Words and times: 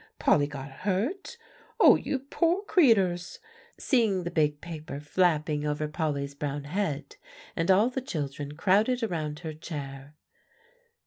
Polly 0.17 0.47
got 0.47 0.71
hurt? 0.71 1.37
Oh, 1.79 1.95
you 1.95 2.17
poor 2.17 2.63
creeters!" 2.63 3.37
seeing 3.77 4.23
the 4.23 4.31
big 4.31 4.59
paper 4.59 4.99
flapping 4.99 5.63
over 5.63 5.87
Polly's 5.87 6.33
brown 6.33 6.63
head, 6.63 7.17
and 7.55 7.69
all 7.69 7.91
the 7.91 8.01
children 8.01 8.53
crowded 8.57 9.03
around 9.03 9.41
her 9.41 9.53
chair. 9.53 10.15